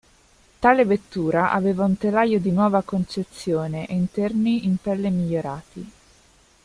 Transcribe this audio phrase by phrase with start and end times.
[0.59, 5.91] Tale vettura aveva un telaio di nuova concezione e interni in pelle migliorati.